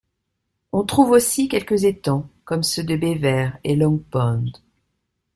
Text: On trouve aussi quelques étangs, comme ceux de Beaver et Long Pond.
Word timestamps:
On 0.73 0.83
trouve 0.83 1.11
aussi 1.11 1.47
quelques 1.47 1.83
étangs, 1.83 2.27
comme 2.43 2.63
ceux 2.63 2.83
de 2.83 2.95
Beaver 2.95 3.51
et 3.63 3.75
Long 3.75 3.99
Pond. 3.99 4.43